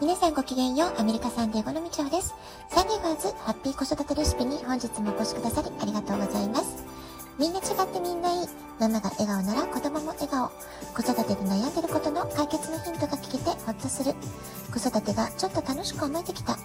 [0.00, 2.32] 皆さんごきげんよう、アメリカサンデーゴのみちょうです。
[2.70, 6.86] サンデーガーズハッピー子育てレシピに本日もお越しくださりありがとうございます。
[7.38, 8.48] みんな違ってみんないい。
[8.78, 10.48] ママが笑顔なら子供も笑顔。
[10.96, 14.14] 子育てで悩んでることの解決のヒントが聞けてほっとする。
[14.72, 16.56] 子育てがちょっと楽しく思えてきた。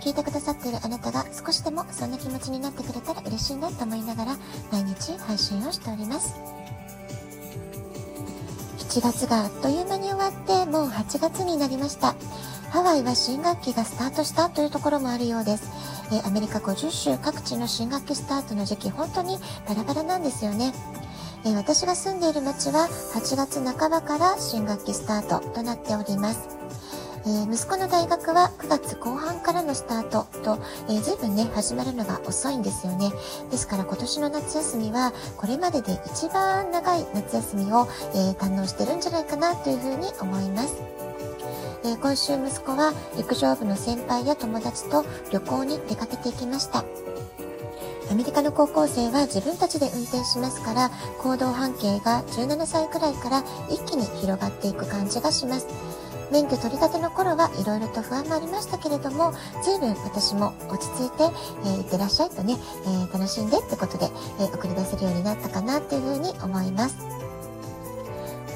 [0.00, 4.36] 聞いてくださっているあなたが少しでもそんな気持ちになってくれたら嬉しいなと思いながら
[4.72, 6.34] 毎日配信をしております。
[8.78, 12.14] 7月があっという間に終わってもう8月になりました。
[12.74, 15.70] ハワイは新学期がスタートしたというところもあるようです。
[16.12, 20.74] えアメリカ50州各地の新学期スタートの時期、本当にバラバラなんですよね。
[21.46, 26.48] え私が住んでいる町は8月半ばから新学期スタートとなっております。
[27.26, 33.12] えー、息子の大学は9月後半からのスタートと、えー、随分ね、始まるのが遅いんですよね。
[33.52, 41.13] ですから今年の夏休みは、これまでで一番長い夏休みを、えー、堪能してるんじゃないかなというふうに思います。
[41.84, 46.84] えー、今週息子は陸上部の先輩や友達と旅行に出かけていきました。
[48.10, 55.66] アメリカの高校生は自分たちで運転しますから行動半径が17歳くらいから一気に広がっていく感じがします。
[56.32, 61.24] 免許取り立ての頃はいろいろと不安もありましたけれども、随分私も落ち着いて、
[61.64, 62.56] えー、行ってらっしゃいとね、
[62.86, 64.06] えー、楽しんでってことで、
[64.40, 66.96] えー、送り出せるようになったかなっていうふうに思います。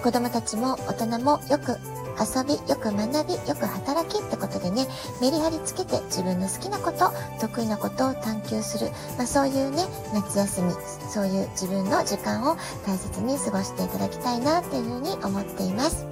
[0.03, 1.77] 子供たちも大人もよく
[2.19, 4.86] 遊び、よく学び、よく働きってことでね、
[5.20, 10.72] メリハリつけて自分の好きなこと、得意なことを探求する、まあ、そういうね、夏休み、
[11.10, 16.06] そういう自分の時間を大切に過ごしていただきたいなっていうふうに思っています。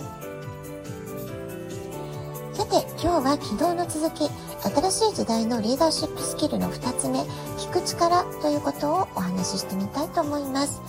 [2.54, 4.30] さて、今日は昨日の続き、
[4.62, 7.20] 新しい時代のリーダーシップスキルの2つ目、
[7.58, 10.80] 聞く力ということをお話ししてみたいと思います。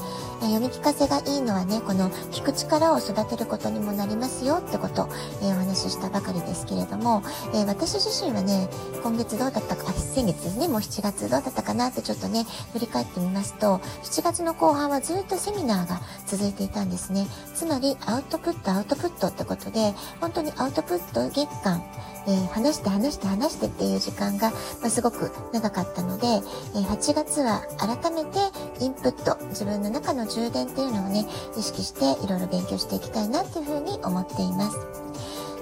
[0.41, 5.09] え読み聞かせがいいのはね、この聞く力を育てることにもなりますよってこと、
[5.41, 8.69] えー、お話ししたばかりですけれども、えー、私自身はね、
[9.02, 17.27] 今月どうだったか、先月ですね、もう7月どうだったかなってちょっとね、振り返ってみますと、7月の後半はずっとセミナーが続いていたんですね。
[17.55, 21.83] つまり、アウトプット、アウトプットってことで、本当にアウトプット月間、
[22.27, 28.39] えー、話して話して話してっていう時間が、まあ、すごく長かったので、え、8月は改めて
[28.81, 31.26] インプット、自分の中の充電っていうのをね、
[31.58, 35.08] 意識していろいろ勉強していきたいなっていうふうに思っています。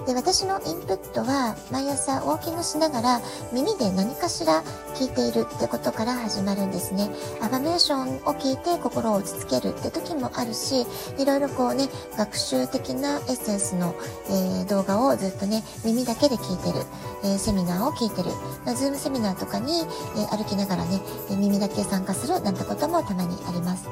[0.06, 3.20] で、私のインプットは毎朝ウォーキングしながら
[3.52, 4.62] 耳で何かしら
[4.94, 7.10] 聞いているってことから始まるんですね。
[7.40, 10.86] アファメーションを聞いて心を落ち着けるって時もあるし、
[11.18, 13.96] いろいろこうね、学習的なエッセンスの、
[14.28, 16.84] えー、動画をずっとね、耳だけで聞いてる、
[17.24, 18.30] えー、セミナーを聞いてる、
[18.76, 21.00] ズームセミナーとかに、えー、歩きながらね、
[21.30, 23.88] 耳だけ参加するなんてこともたまにあります。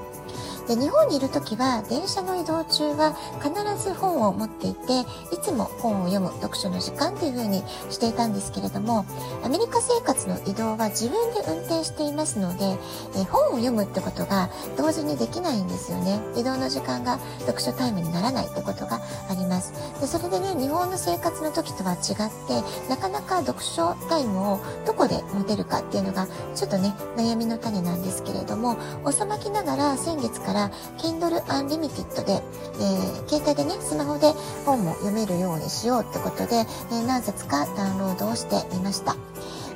[0.67, 3.53] で日本にいる時は電車の移動中は必
[3.83, 9.05] ず本を持っていていつも本を読む読書の時間という風にしていたんですけれども
[9.43, 12.79] アメリカ生活の移動は自分で運転していますので
[13.17, 16.21] え本を読むってことが同時にできないんですよね。
[16.37, 19.73] 移動の時間が読書タイムにならないってことがあります。
[20.01, 30.54] でそれでね日本の生活の時とは違ってなかなか読書タイムをどこで持てるかっていうのがちょっとね悩みの種なんですけれども遅まきながら先月から
[30.99, 34.33] Kindle Unlimited で、えー、携帯でね、スマホで
[34.65, 39.17] 本も読めるようにしようってことで、えー、何冊かダウンロードをしてみました。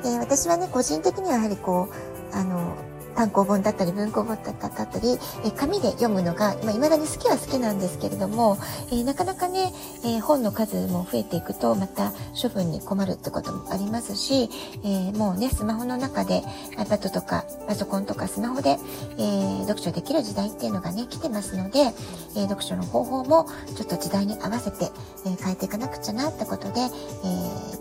[0.04, 1.88] えー、私はね、個人的にはやはりこ
[2.32, 2.76] う、あの、
[3.18, 8.58] 単行本だったり文庫本だったり、え紙で読むのが、まあ、未だに好きは好きなんですけれども、
[8.92, 9.72] え、なかなかね、
[10.04, 14.48] え、本の数も増えていくと、また処分に困るってこともありますし、
[14.84, 16.44] え、もうね、スマホの中で
[16.76, 18.78] iPad とかパソコンとかスマホで、
[19.18, 21.92] え読書できる時代っていうのがね、来てますので、
[22.36, 24.92] え読書の方法もちょっと時代に合わせて、
[25.26, 26.86] え変えていかなくちゃなってことで、え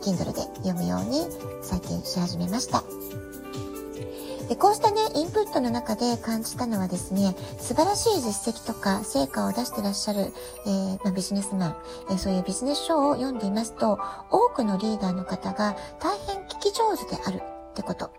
[0.01, 1.27] Kindle で読むように
[1.61, 3.26] 最近し始めました。
[4.47, 10.33] でこうしたね、インプットの中で感じたのはですね、素晴らしい実績とか成果を出してらっしゃる、
[10.65, 11.75] えー、まあ、ビジネスマン、
[12.09, 13.99] えー、そういうビジネス書を読んでいますと、
[14.31, 17.41] 多くのリーダーの方が大変聞き上手である
[17.71, 18.09] ってこと。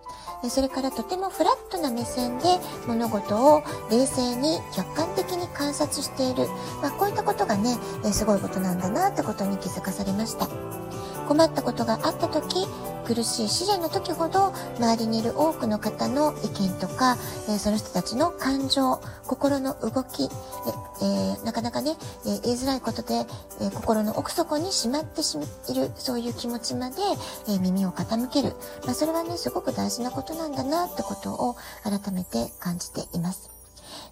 [0.51, 2.45] それからとてもフラットな目線で
[2.87, 6.47] 物事を冷静に客観的に観察している。
[6.81, 7.77] まあ、こういったことがね、
[8.13, 10.47] すごいことなんだなってことに気づかされました。
[11.27, 12.67] 困ったことがあった時、
[13.09, 17.17] 苦しい試練の時ほど周りにいる多くの方の意見とか、
[17.49, 21.97] えー、その人たちの感情、心の動き、えー、なかなかね、
[22.27, 23.25] えー、言いづらいことで、
[23.63, 25.23] え心の奥底にしまって
[25.73, 26.97] いる、そういう気持ちまで、
[27.49, 28.55] え耳を傾ける。
[28.85, 33.58] まあ、それはね、すごく大事なことなんだなってことを改めて感じています。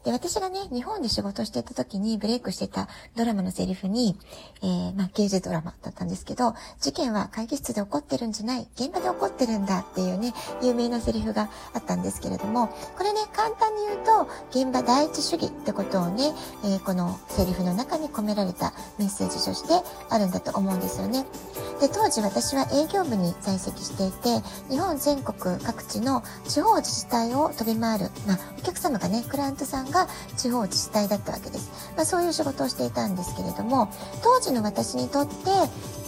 [0.07, 2.87] で、私がね、日本で仕事してた時にブレイクしてた
[3.17, 4.17] ドラマのセリフに、
[4.63, 10.33] えー、まあ、刑事ドラマだったんですけど、事件は会議室で起こってるんじゃない、現場で起こってるんだっていうね、
[10.63, 16.33] 有名なセリフがあったんですけれども、これね、簡単に言うと、現場第一主義ってことをね、
[16.63, 21.27] えー、このセリフの中に込められたメッセージとしてあるんだと思うんですよね。
[21.81, 31.71] で、当時私は営業部に在籍していて、日本全国各地の地方自治体を飛び回る、まあ、お客様がね、クライアントさんがが地方自治体だったわけです。
[31.97, 33.89] まあ、そういう仕事をしていたんですけれども、
[34.23, 35.33] 当時の私にとって、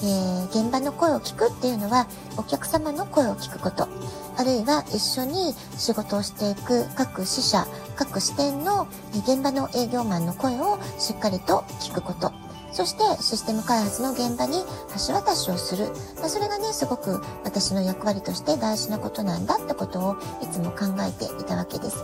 [0.03, 2.07] えー、現場の声を聞くっていうのは、
[2.37, 3.89] お客様の声を聞くこと、
[4.37, 12.48] あるいは一緒に仕事をしていく各支社、各支店の現場の営業マンの声をしっかりと聞くこと。
[12.79, 14.63] そしてシステム開発の現場に
[15.09, 15.87] 橋渡しをする。
[16.21, 21.99] まあ、それがね、すごく私の役割として大事なことなんだってことをいつも考えていたわけです。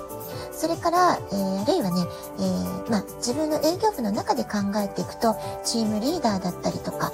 [0.51, 2.03] それから、えー、あるいはね、
[2.41, 7.13] えー、まあ、自分の営業部の中で考えていくと、チームリーダーだったりとか、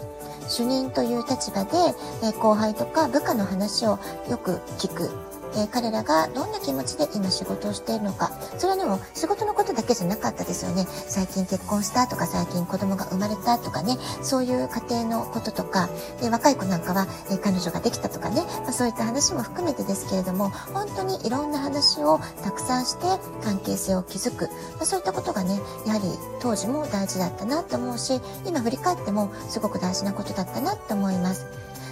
[0.49, 1.77] 主任という立場で、
[2.23, 3.99] え後輩とか部下の話を
[4.31, 5.11] よく聞く。
[5.55, 8.31] えー、彼らがどんな気持ちで今仕事をしているのか。
[8.59, 10.87] それはでも仕事のことだけじゃなかったですよね。
[10.89, 15.89] 最近結婚したとか最近子供が生まれたとかね、そういう家庭のこととか、
[16.21, 23.07] で若い子なんかは、えー、彼女ができたとかね、まあ、そういった話も含めてですけれども、本当にいろんな話をたくさんして
[23.43, 24.45] 関係性を築く。
[24.77, 26.05] まあ、そういったことがね、やはり
[26.41, 31.47] 当時も大事だったなと思うし、今振り返ってもすごく大事なことだったなと思います。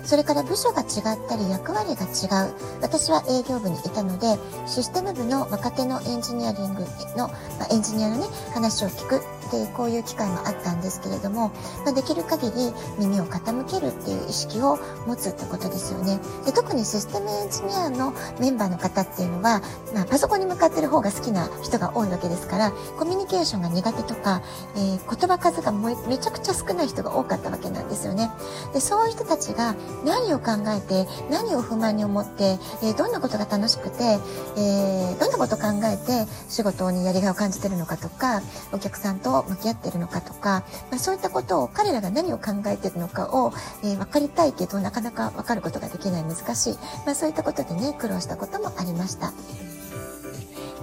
[0.08, 2.54] それから部署が違ったり役割が違う。
[2.80, 6.80] 私は営業部にいたので、システム部の若手のエンジニアリング
[7.14, 7.34] の、ま
[7.70, 8.24] あ、エンジニアのね、
[8.54, 11.48] 話を聞くってこういう機会もあったんですけれども、
[11.84, 16.20] まあ、できる限り耳を傾けるっていう意識を持つってことですよね。
[16.44, 19.62] で特にシステムエンジニアのメンバーの方っていうのは、
[19.94, 24.42] まあ、パソコンに向かってる方が好きな人が多いわけですから、コミュニケーションが苦手とか、
[24.76, 28.30] えー、言葉数がめちゃくちゃ少ない人が多かったわけなんですよね。
[28.72, 29.74] でそういう人たちが
[30.04, 34.18] 何を考えて、何を不満に思って、えー、どんなことが楽しくて、
[34.56, 38.42] えー、どんなことを考えて仕事にやりがいを感じてるのかとか、
[38.72, 43.52] お客さんと向き合ってるのかとか、まあ、そういったことを彼らが何を考えてるのかを、
[43.82, 49.32] えー、分かりたいけど、なかなか分かることができない難しい、まあ、そういったことでね、苦労したこともありました。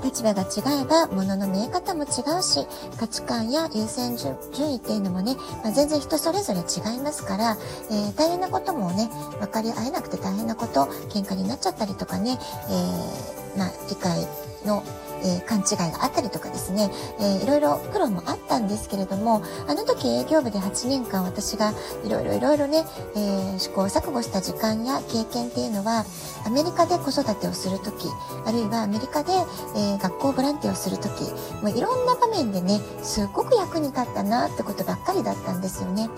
[0.03, 2.07] 立場が違えば物の見え方も違
[2.37, 2.67] うし、
[2.99, 4.35] 価値観や優先順
[4.73, 7.57] 位っていうのもね、まあ、全然人それぞれ違いますから、
[7.89, 9.09] えー、大変なこともね、
[9.39, 12.37] 分かり合えなくて大変なこと、喧嘩になっちゃったりとかね、
[12.69, 14.27] えー、ま、理解
[14.65, 14.83] の
[15.25, 21.73] えー、勘違いがあったりとかですね、えー、いろいろ苦労もあったんですけれども、あの時営業部で8年間私が
[22.03, 22.85] いろいろいろいろね、
[23.15, 26.05] えー、試行錯誤した時間や経験っていうのは、
[26.45, 28.07] アメリカで子育てをするとき、
[28.45, 29.31] あるいはアメリカで、
[29.75, 31.23] え、学校ボランティアをするとき、
[31.63, 36.09] もういろんな場面でね、すごく役に立ったなってことばっかりだったんですよね。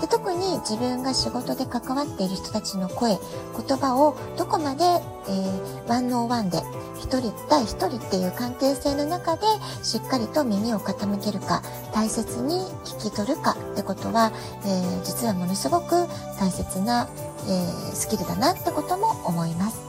[0.00, 3.18] で特に自分が仕事で関わっている人たちの声、
[3.66, 6.58] 言葉をどこまで、えー、ワンノーワンで、
[6.98, 9.42] 一人対一人っていう関係性の中で
[9.82, 11.62] しっかりと耳を傾けるか、
[11.94, 14.32] 大切に聞き取るかってことは、
[14.64, 16.06] えー、実はものすごく
[16.38, 17.08] 大切な、
[17.46, 19.85] えー、スキルだなってことも思います。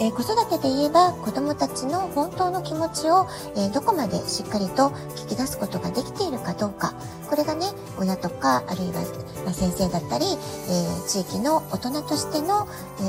[0.00, 6.94] えー、子育てで言えば子供たちの本当の気持ちを、えー、どこまでしっかりと聞き出すことができているかどうか。
[7.28, 7.66] これがね、
[7.98, 9.04] 親とか、あるいは、
[9.44, 12.66] ま先生だったり、えー、地域の大人としての、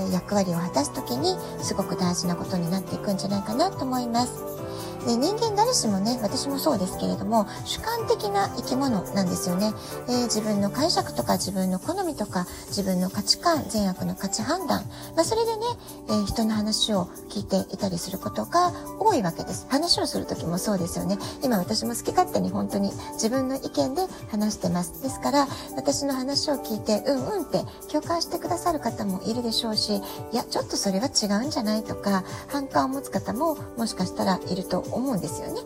[0.10, 4.61] え役割を果たす時に、すごく大事なことになっていくんじゃないかなと思います。
[5.06, 9.74] で人間誰しもね、私もそうですけれども、主観的な生き物なんですよね。
[10.08, 14.84] えー、自分の解釈とか自分の好みとか自分の価値観、善悪の価値判断、
[15.16, 15.66] まあ、それでね、
[16.10, 19.66] えー、人の話を聞いていたりすることが多いわけです。
[19.70, 21.18] 話をする時もそうですよね。
[21.44, 25.02] 今私も好き勝手に本当に自分の意見で話してます。
[25.02, 35.62] ですから、私の話を聞いて、うんうんって共感してくださる方もいるでしょうし、いや、ちょっとそれは違うんじゃないとか、反感を持つ方ももしかしたらいると思うんですよね。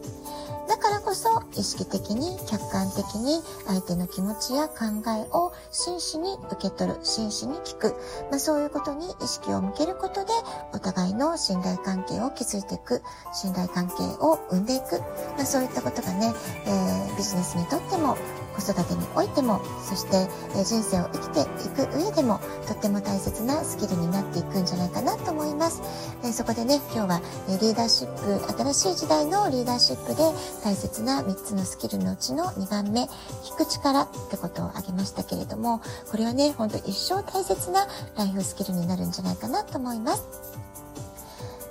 [0.67, 4.75] だからこそ意識的に客観的に相手の気持ちや考
[5.07, 7.95] えを真摯に受け取る、真摯に聞く、
[8.31, 10.31] まあ、そういうことに意識を向けることで
[10.73, 13.01] お互いの信頼関係を築いていく、
[13.33, 14.99] 信頼関係を生んでいく、
[15.37, 16.33] まあ、そういったことがね、
[16.65, 18.17] えー、ビジネスにとっても
[18.55, 20.27] 子育てにおいても、そして、
[20.57, 25.81] え人生を生きていく上でも、とっても大切なスキルになっていくんじゃないかなと思います。
[26.23, 30.23] えそこでね、今日は、えリーダーシップ、新しい時代のリーダーシップで
[30.63, 33.03] 大切な3つのスキルのうちの2番目、
[33.43, 40.23] 聞く力ってことを挙げましたけれども、これはね、ほんと一生大切なライフスキルになるんじゃないかなと思います。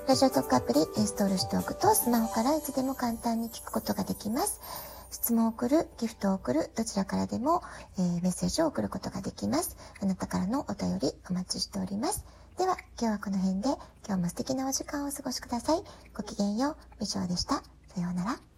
[0.07, 4.61] ラジオトークアプリインストールしておくと、スマホからいつでも簡単に聞くことができます。
[5.14, 7.62] 質問を送る、ギフトを送る、どちらからでも、
[7.99, 9.76] えー、メッセージを送ることができます。
[10.02, 12.25] あなたからのお便りお待ちしております。
[12.59, 13.68] では、今日はこの辺で、
[14.06, 15.83] 今日も素敵なお時間をお過ごしください。
[16.14, 17.62] ごきげんよう、以上でした。
[17.94, 18.54] さようなら。